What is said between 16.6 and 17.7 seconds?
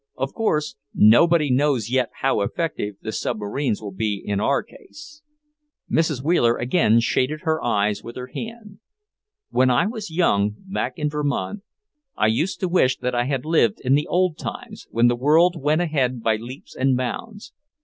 and bounds.